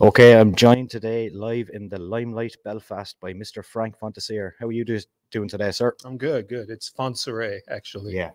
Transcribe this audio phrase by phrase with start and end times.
[0.00, 3.62] Okay, I'm joined today live in the Limelight Belfast by Mr.
[3.62, 4.54] Frank Fontasier.
[4.58, 4.98] How are you do-
[5.30, 5.94] doing today, sir?
[6.04, 6.70] I'm good, good.
[6.70, 8.16] It's Fontsere, actually.
[8.16, 8.30] Yeah.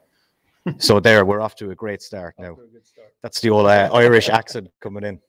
[0.77, 2.53] so there, we're off to a great start now.
[2.55, 3.13] to a good start.
[3.23, 5.19] That's the old uh, Irish accent coming in.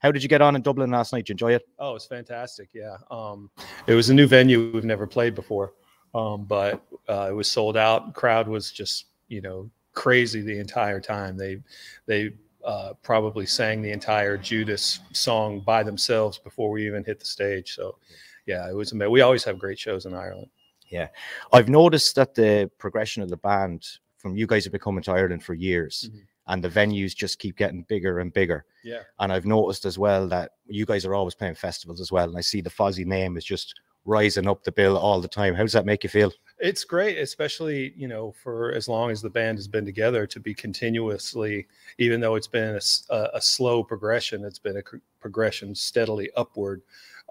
[0.00, 1.24] How did you get on in Dublin last night?
[1.24, 1.62] Did you enjoy it?
[1.78, 2.68] Oh, it was fantastic.
[2.74, 2.96] Yeah.
[3.10, 3.50] Um,
[3.86, 5.72] it was a new venue we've never played before,
[6.14, 8.12] um, but uh, it was sold out.
[8.12, 11.36] Crowd was just, you know, crazy the entire time.
[11.36, 11.62] They,
[12.06, 12.32] they
[12.64, 17.74] uh, probably sang the entire Judas song by themselves before we even hit the stage.
[17.74, 17.96] So,
[18.46, 19.12] yeah, it was amazing.
[19.12, 20.48] We always have great shows in Ireland.
[20.88, 21.08] Yeah,
[21.52, 23.86] I've noticed that the progression of the band
[24.18, 26.20] from you guys have been coming to Ireland for years Mhm.
[26.48, 28.64] and the venues just keep getting bigger and bigger.
[28.84, 29.02] Yeah.
[29.18, 32.28] And I've noticed as well that you guys are always playing festivals as well.
[32.28, 35.54] And I see the Fozzy name is just rising up the bill all the time.
[35.54, 36.32] How does that make you feel?
[36.62, 40.38] It's great, especially you know for as long as the band has been together to
[40.38, 41.66] be continuously,
[41.98, 42.78] even though it's been
[43.10, 44.82] a slow progression, it's been a
[45.18, 46.82] progression steadily upward,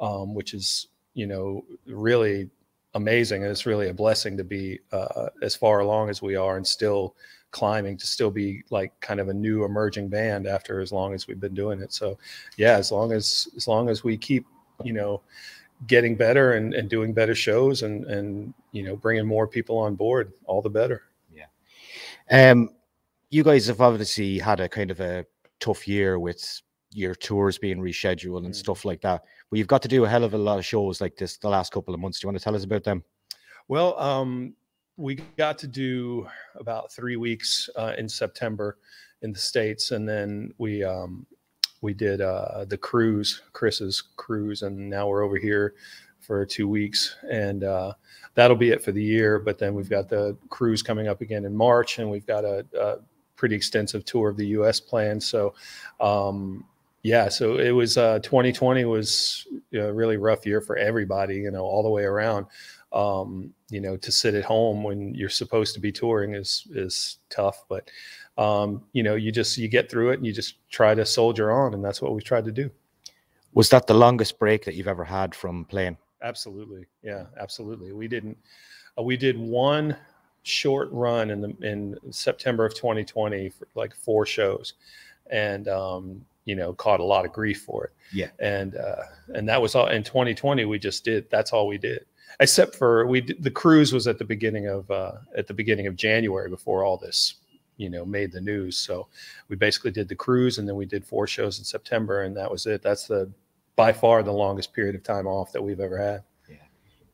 [0.02, 2.50] um, which is you know really
[2.94, 6.58] amazing, and it's really a blessing to be uh, as far along as we are
[6.58, 7.16] and still
[7.52, 11.26] climbing to still be like kind of a new emerging band after as long as
[11.26, 11.94] we've been doing it.
[11.94, 12.18] So
[12.58, 14.46] yeah, as long as as long as we keep
[14.84, 15.22] you know
[15.88, 19.96] getting better and, and doing better shows and and you know bringing more people on
[19.96, 21.02] board all the better
[21.34, 21.48] Yeah.
[22.52, 22.70] Um,
[23.30, 25.26] you guys have obviously had a kind of a
[25.60, 26.62] tough year with
[26.94, 28.56] your tours being rescheduled and Mm.
[28.56, 29.24] stuff like that.
[29.50, 31.48] But you've got to do a hell of a lot of shows like this the
[31.50, 32.20] last couple of months.
[32.20, 33.04] Do you want to tell us about them?
[33.68, 34.54] well um
[34.98, 38.78] we got to do about three weeks uh, in september
[39.22, 41.26] in the states and then we um
[41.82, 45.74] we did uh the cruise chris's cruise and now we're over here
[46.20, 47.92] for two weeks and uh
[48.36, 51.46] that'll be it for the year but then we've got the cruise coming up again
[51.46, 52.98] in march and we've got a, a
[53.36, 55.54] pretty extensive tour of the us planned so
[56.00, 56.64] um
[57.04, 61.64] yeah so it was uh 2020 was a really rough year for everybody you know
[61.64, 62.46] all the way around
[62.94, 67.20] um you know to sit at home when you're supposed to be touring is is
[67.30, 67.90] tough but
[68.38, 71.52] um you know you just you get through it and you just try to soldier
[71.52, 72.70] on and that's what we've tried to do.
[73.54, 75.98] Was that the longest break that you've ever had from playing?
[76.22, 76.86] absolutely.
[77.02, 77.94] Yeah absolutely.
[77.94, 78.38] We didn't
[78.98, 79.96] uh, we did one
[80.44, 84.74] short run in the in september of 2020 for like four shows.
[85.30, 87.92] And um you know caught a lot of grief for it.
[88.14, 88.30] Yeah.
[88.40, 89.04] and uh
[89.36, 92.06] and that was all in 2020 we just did that's all we did.
[92.40, 95.88] Except for we did, the cruise was at the beginning of uh at the beginning
[95.88, 97.36] of january before all this
[97.78, 98.78] you know made the news.
[98.78, 99.08] So
[99.50, 102.52] we basically did the cruise and then we did four shows in september and that
[102.52, 102.82] was it.
[102.82, 103.32] That's the
[103.76, 106.24] by far the longest period of time off that we've ever had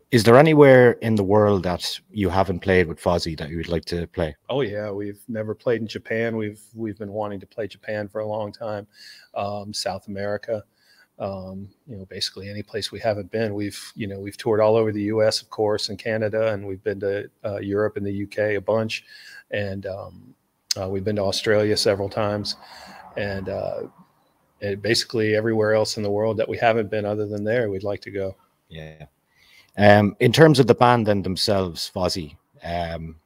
[0.09, 3.67] Is there anywhere in the world that you haven't played with Fozzy that you would
[3.67, 4.35] like to play?
[4.49, 6.37] Oh yeah, we've never played in Japan.
[6.37, 8.87] We've we've been wanting to play Japan for a long time.
[9.35, 10.63] Um, South America,
[11.19, 13.53] um, you know, basically any place we haven't been.
[13.53, 15.41] We've you know we've toured all over the U.S.
[15.41, 18.55] of course and Canada, and we've been to uh, Europe and the U.K.
[18.55, 19.03] a bunch,
[19.51, 20.33] and um,
[20.79, 22.55] uh, we've been to Australia several times,
[23.17, 23.81] and uh,
[24.61, 27.83] and basically everywhere else in the world that we haven't been other than there, we'd
[27.83, 28.37] like to go.
[28.69, 29.07] Yeah.
[29.77, 33.19] Um, in terms of the band then themselves, Fozzy, um,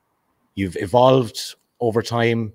[0.55, 2.53] you've evolved over time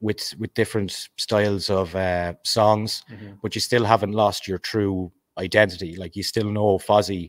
[0.00, 3.02] with with different styles of uh, songs,
[3.42, 5.96] but you still haven't lost your true identity.
[5.96, 7.28] Like you still know Fozzy.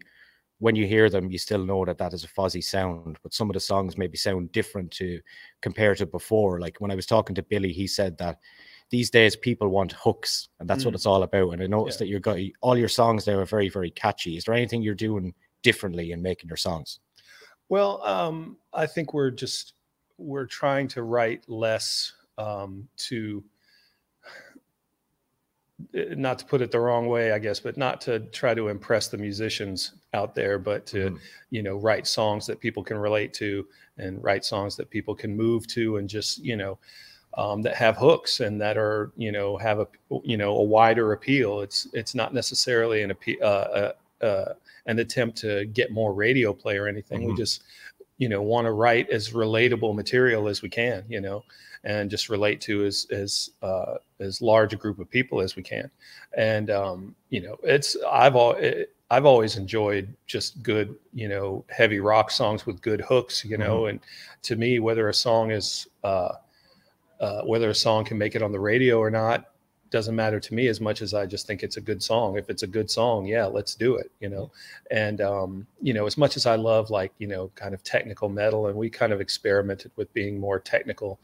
[0.59, 3.17] When you hear them, you still know that that is a Fozzy sound.
[3.21, 5.19] But some of the songs maybe sound different to
[5.61, 6.59] compared to before.
[6.59, 8.39] Like when I was talking to Billy, he said that
[8.89, 10.95] these days people want hooks, and that's what Mm.
[10.95, 11.51] it's all about.
[11.53, 12.05] And I noticed Yeah.
[12.05, 14.35] that you're got all your songs there are very very catchy.
[14.37, 15.33] Is there anything you're doing
[15.69, 16.99] differently in making your songs?
[17.69, 19.73] Well, um, I think we're just
[20.17, 23.43] we're trying to write less um, to
[25.93, 29.07] not to put it the wrong way, I guess, but not to try to impress
[29.09, 31.19] the musicians out there, but to Mhm.
[31.51, 33.67] you know write songs that people can relate to
[33.97, 36.77] and write songs that people can move to and just you know
[37.37, 39.87] um, that have hooks and that are you know have a
[40.23, 41.61] you know a wider appeal.
[41.61, 43.37] It's it's not necessarily an appeal.
[43.43, 44.53] Uh, uh,
[44.85, 47.23] an attempt to get more radio play or anything.
[47.23, 47.37] We Mhm.
[47.37, 47.63] just,
[48.17, 51.43] you know, want to write as relatable material as we can, you know,
[51.83, 55.63] and just relate to as as uh, as large a group of people as we
[55.63, 55.89] can.
[56.35, 61.63] And um, you know, it's I've all it, I've always enjoyed just good, you know,
[61.69, 63.85] heavy rock songs with good hooks, you know.
[63.85, 63.99] And
[64.43, 66.33] to me, whether a song is uh,
[67.19, 69.51] uh, whether a song can make it on the radio or not
[69.89, 72.37] doesn't matter to me as much as I just think it's a good song.
[72.37, 74.51] If it's a good song, yeah, let's do it, you know.
[74.91, 78.29] And um, you know, as much as I love like, you know, kind of technical
[78.29, 81.19] metal and we kind of experimented with being more technical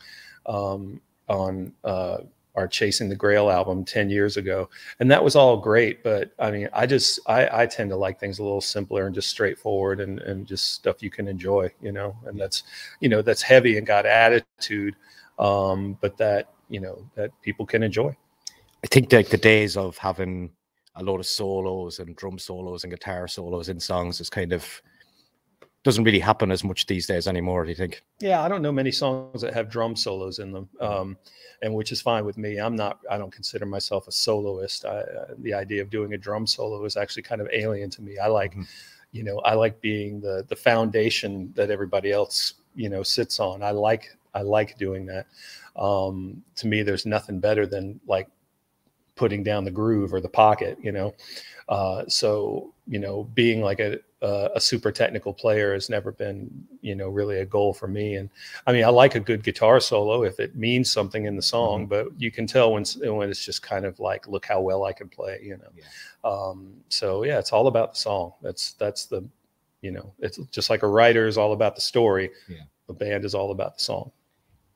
[0.46, 1.00] um
[1.30, 2.18] on uh
[2.56, 4.70] our Chasing the Grail album 10 years ago.
[5.00, 6.04] And that was all great.
[6.04, 9.16] But I mean, I just, I, I tend to like things a little simpler and
[9.16, 12.64] just straightforward and, and just stuff you can enjoy, you know, and that's,
[13.00, 14.96] you know, that's heavy and got attitude.
[15.40, 18.16] Um, but that, you know, that people can enjoy.
[18.84, 20.52] I think like the days of having
[20.96, 24.82] a lot of solos and drum solos and guitar solos in songs is kind of
[25.84, 27.64] doesn't really happen as much these days anymore.
[27.64, 28.04] Do you think?
[28.20, 31.18] Yeah, I don't know many songs that have drum solos in them, um,
[31.62, 32.58] and which is fine with me.
[32.58, 33.00] I'm not.
[33.12, 34.86] I don't consider myself a soloist.
[34.86, 38.02] I, uh, the idea of doing a drum solo is actually kind of alien to
[38.02, 38.18] me.
[38.18, 38.64] I like, mm-hmm.
[39.12, 43.62] you know, I like being the the foundation that everybody else you know sits on.
[43.62, 45.28] I like I like doing that.
[45.76, 48.30] Um, to me, there's nothing better than like
[49.16, 50.78] putting down the groove or the pocket.
[50.82, 51.14] You know,
[51.70, 56.50] uh, so you know, being like a uh, a super technical player has never been,
[56.82, 58.16] you know, really a goal for me.
[58.16, 58.30] And
[58.66, 61.82] I mean, I like a good guitar solo if it means something in the song,
[61.82, 61.90] mm-hmm.
[61.90, 64.94] but you can tell when when it's just kind of like, look how well I
[64.94, 65.70] can play, you know.
[65.76, 65.84] Yeah.
[66.24, 68.34] Um, so yeah, it's all about the song.
[68.42, 69.28] That's that's the,
[69.82, 72.32] you know, it's just like a writer is all about the story.
[72.48, 72.64] Yeah.
[72.88, 74.12] The band is all about the song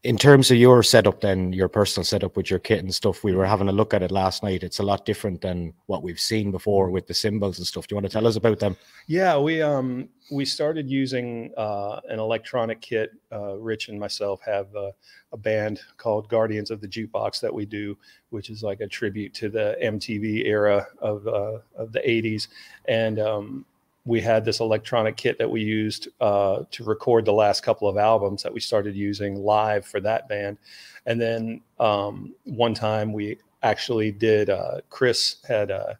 [0.04, 3.34] in terms of your setup then your personal setup with your kit and stuff we
[3.34, 4.64] were having a look at it last night.
[4.64, 7.88] It's a lot different than what we've seen before with the cymbals and stuff.
[7.88, 8.78] Do you want to tell us about them?
[9.08, 13.12] Yeah we um we started using uh, an electronic kit.
[13.32, 14.92] Uh, rich and myself have a,
[15.32, 17.98] a, band called guardians of the jukebox that we do
[18.30, 22.48] which is like a tribute to the mtv era of uh, of the 80s
[22.88, 23.66] and um
[24.08, 27.98] we had this electronic kit that we used uh, to record the last couple of
[27.98, 30.58] albums that we started using live for that band.
[31.06, 35.96] And then um, one time we actually did, uh, Chris had uh,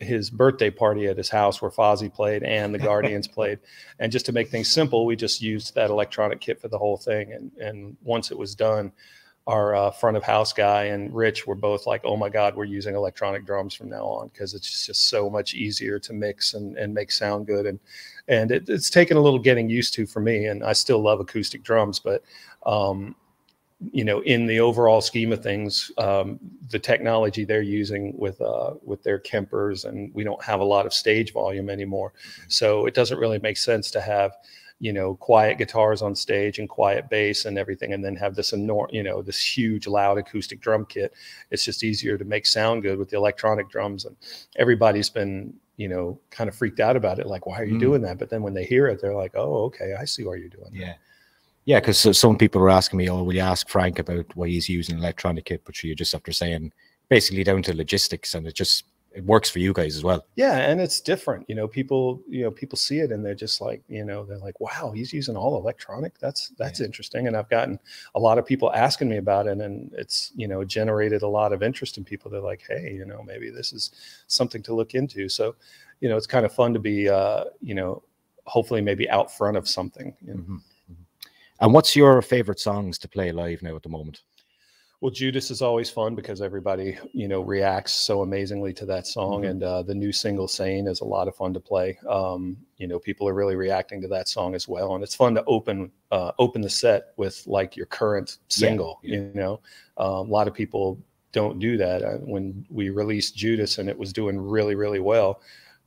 [0.00, 3.60] his birthday party at his house where Fozzy played and the Guardians played.
[4.00, 6.96] And just to make things simple, we just used that electronic kit for the whole
[6.96, 7.32] thing.
[7.32, 8.90] And, and once it was done,
[9.46, 12.64] our uh, front of house guy and Rich were both like, "Oh my God, we're
[12.64, 16.76] using electronic drums from now on because it's just so much easier to mix and,
[16.76, 17.78] and make sound good." And
[18.28, 20.46] and it, it's taken a little getting used to for me.
[20.46, 22.22] And I still love acoustic drums, but
[22.66, 23.16] um,
[23.92, 26.38] you know, in the overall scheme of things, um,
[26.68, 30.84] the technology they're using with uh, with their Kempers, and we don't have a lot
[30.84, 32.12] of stage volume anymore,
[32.48, 34.32] so it doesn't really make sense to have
[34.80, 38.52] you know, quiet guitars on stage and quiet bass and everything, and then have this
[38.54, 41.12] enormous, you know, this huge loud acoustic drum kit.
[41.50, 44.06] It's just easier to make sound good with the electronic drums.
[44.06, 44.16] And
[44.56, 47.26] everybody's been, you know, kind of freaked out about it.
[47.26, 47.80] Like, why are you mm.
[47.80, 48.18] doing that?
[48.18, 50.70] But then when they hear it, they're like, oh, okay, I see why you're doing
[50.72, 50.86] yeah.
[50.86, 50.98] that.
[51.66, 54.68] Yeah, because some people were asking me, "Oh, will you ask Frank about why he's
[54.68, 56.72] using electronic kit?" But you just after saying
[57.10, 60.24] basically down to logistics, and it just it works for you guys as well.
[60.36, 61.44] Yeah, and it's different.
[61.48, 64.38] You know, people, you know, people see it and they're just like, you know, they're
[64.38, 66.18] like, "Wow, he's using all electronic.
[66.18, 66.86] That's that's yeah.
[66.86, 67.78] interesting." And I've gotten
[68.14, 71.52] a lot of people asking me about it, and it's you know generated a lot
[71.52, 72.30] of interest in people.
[72.30, 73.90] They're like, "Hey, you know, maybe this is
[74.28, 75.56] something to look into." So,
[76.00, 78.04] you know, it's kind of fun to be, uh, you know,
[78.44, 80.14] hopefully maybe out front of something.
[80.22, 80.40] You know?
[80.40, 80.54] mm-hmm.
[80.54, 81.02] mm-hmm.
[81.60, 84.22] And what's your favorite songs to play live now at the moment?
[85.00, 89.42] Well, Judas is always fun because everybody, you know, reacts so amazingly to that song,
[89.42, 89.50] mm-hmm.
[89.50, 91.98] and uh, the new single "Sane" is a lot of fun to play.
[92.06, 95.34] Um, you know, people are really reacting to that song as well, and it's fun
[95.36, 99.00] to open uh, open the set with like your current single.
[99.02, 99.16] Yeah.
[99.16, 99.60] You know,
[99.96, 101.00] um, a lot of people
[101.32, 102.02] don't do that.
[102.02, 105.40] Uh, when we released Judas and it was doing really, really well,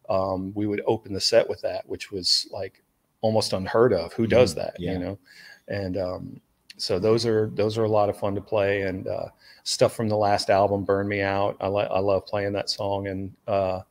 [0.09, 2.81] um, we would open the set with that, which was like
[3.21, 4.11] almost unheard of.
[4.13, 4.61] Who does mm-hmm.
[4.61, 4.75] that?
[4.79, 4.93] Yeah.
[4.93, 5.19] You know,
[5.67, 6.41] and um,
[6.77, 9.27] so those are those are a lot of fun to play and uh,
[9.63, 11.55] stuff from the last album burn me out.
[11.59, 13.81] I, I love playing that song and uh,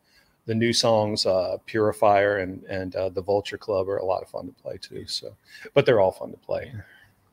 [0.46, 4.28] the new songs uh, purifier and and uh, the vulture club are a lot of
[4.28, 5.34] fun to play too so
[5.74, 6.72] but they're all fun to play.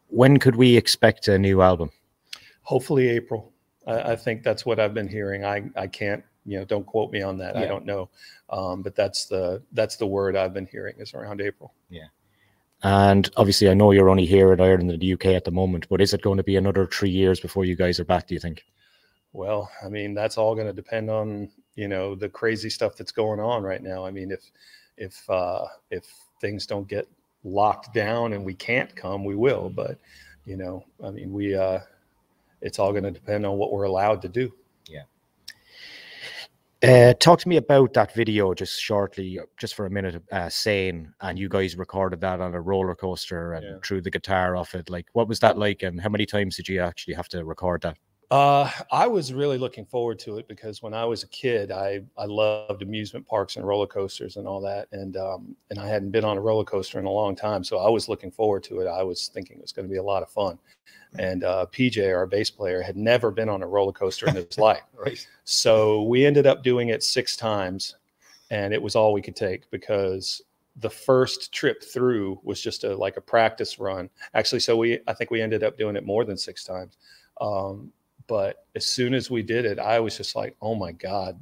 [0.08, 1.92] When could we expect a new album?
[2.64, 3.52] Hopefully april.
[3.88, 5.46] I, I think that's what i've been hearing.
[5.46, 7.56] I i can't you know don't quote me on that.
[7.56, 7.62] Yeah.
[7.62, 8.10] i don't know.
[8.50, 11.74] Um, but that's the that's the word i've been hearing is around april.
[11.90, 12.08] Yeah
[12.84, 15.88] and obviously, I know you're only here in Ireland and the UK at the moment,
[15.90, 18.28] but is it going to be another three years before you guys are back?
[18.28, 18.64] Do you think?
[19.34, 23.12] Well, I mean, that's all going to depend on you know the crazy stuff that's
[23.12, 24.06] going on right now.
[24.06, 24.52] I mean, if
[24.98, 26.06] if uh, if
[26.40, 27.08] things don't get
[27.44, 29.70] locked down and we can't come, we will.
[29.70, 29.98] But
[30.46, 31.80] you know, I mean, we uh,
[32.62, 34.54] it's all going to depend on what we're allowed to do.
[36.82, 40.24] Uh, talk to me about that video just shortly, just for a minute.
[40.32, 43.78] Uh, Sane, and you guys recorded that on a roller coaster and yeah.
[43.84, 44.90] threw the guitar off it.
[44.90, 47.82] Like, what was that like, and how many times did you actually have to record
[47.82, 47.98] that?
[48.32, 52.02] Uh, I was really looking forward to it because when I was a kid, I
[52.16, 56.12] I loved amusement parks and roller coasters and all that, and um, and I hadn't
[56.12, 58.82] been on a roller coaster in a long time, so I was looking forward to
[58.82, 58.88] it.
[58.88, 60.60] I was thinking it was going to be a lot of fun,
[61.18, 64.60] and uh, PJ, our bass player, had never been on a roller coaster in his
[64.60, 65.26] life, Right.
[65.44, 67.96] so we ended up doing it six times,
[68.52, 70.44] and it was all we could take because
[70.76, 74.08] the first trip through was just a like a practice run.
[74.36, 76.98] Actually, so we I think we ended up doing it more than six times.
[77.42, 77.92] Um,
[78.30, 81.38] but as soon as we did it, I was just like, oh my God,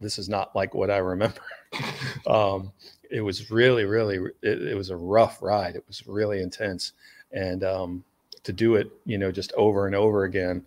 [0.00, 1.40] this is not like what I remember.
[2.26, 2.72] um,
[3.10, 5.76] it was really, really, it, it, was a rough ride.
[5.76, 6.94] It was really intense.
[7.30, 8.04] And um,
[8.42, 10.64] to do it, you know, just over and over again,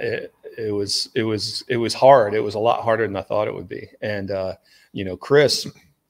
[0.00, 2.34] it, it was, it was, it was hard.
[2.34, 3.88] It was a lot harder than I thought it would be.
[4.02, 4.56] And, uh,
[4.92, 5.66] you know, Chris,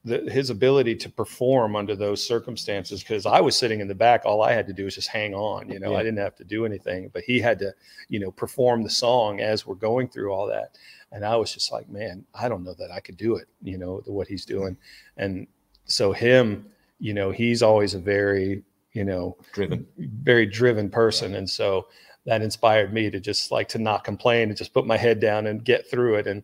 [0.09, 4.25] the, his ability to perform under those circumstances because i was sitting in the back
[4.25, 5.97] all i had to do was just hang on you know yeah.
[5.97, 7.73] i didn't have to do anything but he had to
[8.09, 10.77] you know perform the song as we're going through all that.
[11.11, 13.77] And i was just like man i don't know that i could do it you
[13.77, 14.75] know what he's doing.
[15.17, 15.47] And
[15.85, 16.65] so him
[16.99, 18.63] you know he's always a very
[18.93, 19.87] you know driven.
[19.97, 21.35] very driven person.
[21.35, 21.87] And so
[22.25, 25.47] that inspired me to just like to not complain and just put my head down
[25.47, 26.27] and get through it.
[26.27, 26.43] And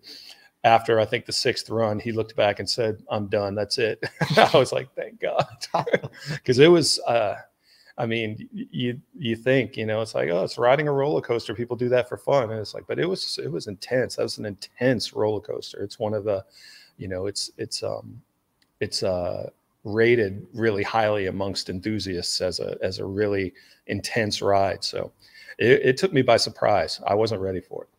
[0.65, 3.55] after I think the sixth run, he looked back and said, "I'm done.
[3.55, 4.03] That's it."
[4.37, 5.45] I was like, "Thank God,"
[6.33, 6.99] because it was.
[7.01, 7.35] Uh,
[7.97, 11.53] I mean, you you think you know it's like oh, it's riding a roller coaster.
[11.53, 14.15] People do that for fun, and it's like, but it was it was intense.
[14.15, 15.81] That was an intense roller coaster.
[15.81, 16.43] It's one of the,
[16.97, 18.19] you know, it's it's um,
[18.81, 19.49] it's uh
[19.85, 23.53] rated really highly amongst enthusiasts as a as a really
[23.85, 24.83] intense ride.
[24.83, 25.11] So
[25.59, 26.99] it, it took me by surprise.
[27.07, 27.89] I wasn't ready for it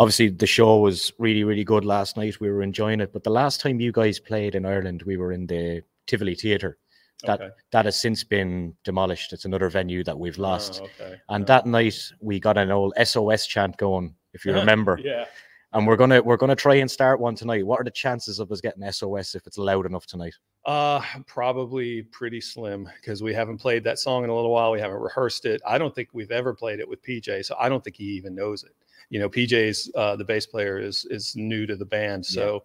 [0.00, 2.40] obviously the show was really really good last night.
[2.40, 3.12] We were enjoying it.
[3.12, 6.78] But the last time you guys played in ireland we were in the tivoli theatre.
[7.24, 7.50] That okay.
[7.72, 9.32] that has since been demolished.
[9.34, 10.80] It's another venue that we've lost.
[10.82, 11.20] Oh, okay.
[11.28, 14.98] and that night we got an old sos chant going if you remember.
[15.00, 15.26] Yeah
[15.72, 17.64] and we're gonna we're gonna try and start one tonight.
[17.64, 20.34] What are the chances of us getting sos if it's loud enough tonight?
[20.64, 24.72] Uh probably pretty slim because we haven't played that song in a little while.
[24.72, 25.60] We haven't rehearsed it.
[25.66, 28.34] I don't think we've ever played it with pj so i don't think he even
[28.34, 28.74] knows it
[29.08, 32.64] you know, PJ's uh, the bass player is is new to the band, so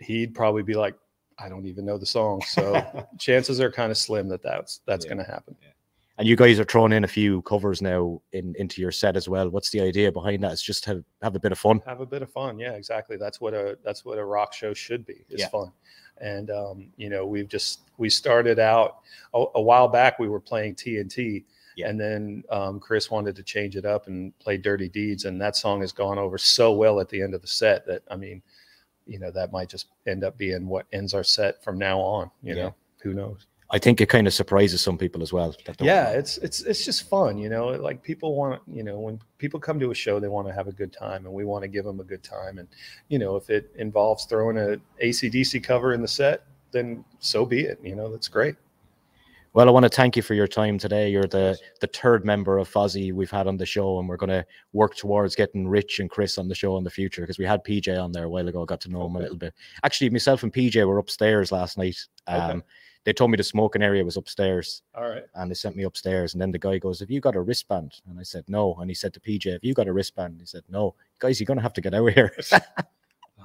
[0.00, 0.06] yeah.
[0.06, 0.94] he'd probably be like,
[1.38, 2.42] I don't even know the song.
[2.42, 5.14] So chances are kind of slim that that's that's yeah.
[5.14, 5.56] going to happen.
[5.62, 5.68] Yeah.
[6.18, 9.26] And you guys are throwing in a few covers now in into your set as
[9.26, 9.48] well.
[9.48, 10.52] What's the idea behind that?
[10.52, 11.80] It's just have have a bit of fun.
[11.86, 12.58] Have a bit of fun.
[12.58, 13.16] Yeah, exactly.
[13.16, 15.24] That's what a that's what a rock show should be.
[15.30, 15.72] It's fun.
[16.18, 18.98] And um, you know, we've just we started out
[19.32, 20.18] a, a while back.
[20.18, 21.44] We were playing TNT
[21.80, 21.88] yeah.
[21.88, 25.56] And then um, Chris wanted to change it up and play Dirty Deeds, and that
[25.56, 28.42] song has gone over so well at the end of the set that I mean,
[29.06, 32.30] you know, that might just end up being what ends our set from now on.
[32.42, 32.62] You yeah.
[32.62, 33.46] know, who knows?
[33.72, 35.54] I think it kind of surprises some people as well.
[35.78, 36.10] yeah, know.
[36.10, 37.68] it's it's it's just fun, you know.
[37.68, 40.66] Like people want, you know, when people come to a show, they want to have
[40.66, 42.58] a good time, and we want to give them a good time.
[42.58, 42.66] And
[43.08, 47.60] you know, if it involves throwing a ACDC cover in the set, then so be
[47.60, 47.78] it.
[47.82, 48.56] You know, that's great.
[49.52, 51.10] Well, I want to thank you for your time today.
[51.10, 54.30] You're the the third member of Fozzy we've had on the show, and we're going
[54.30, 57.44] to work towards getting Rich and Chris on the show in the future because we
[57.44, 58.62] had PJ on there a while ago.
[58.62, 59.52] I Got to know him a little bit.
[59.82, 61.96] Actually, myself and PJ were upstairs last night.
[62.28, 62.60] Um, okay.
[63.02, 64.82] They told me the smoking area was upstairs.
[64.94, 65.24] All right.
[65.34, 67.94] And they sent me upstairs, and then the guy goes, "Have you got a wristband?"
[68.08, 70.46] And I said, "No." And he said to PJ, "Have you got a wristband?" He
[70.46, 72.36] said, "No." Guys, you're going to have to get out of here.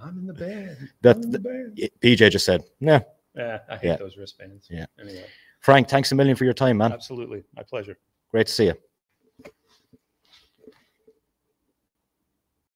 [0.03, 0.89] I'm in the band.
[1.01, 1.79] That the band.
[1.99, 3.01] PJ just said, "Yeah."
[3.35, 3.95] Yeah, I hate yeah.
[3.97, 4.67] those wristbands.
[4.71, 4.85] Yeah.
[4.99, 5.25] Anyway.
[5.65, 6.91] Frank, thanks a million for your time, man.
[6.91, 7.43] Absolutely.
[7.55, 7.97] My pleasure.
[8.29, 8.75] Great to see you.